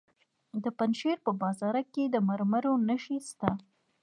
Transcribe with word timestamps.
د 0.63 0.65
پنجشیر 0.77 1.17
په 1.25 1.31
بازارک 1.41 1.85
کې 1.95 2.03
د 2.09 2.15
مرمرو 2.29 2.73
نښې 2.87 3.17
شته. 3.29 3.49